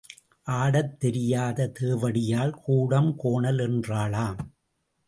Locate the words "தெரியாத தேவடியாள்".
0.99-2.53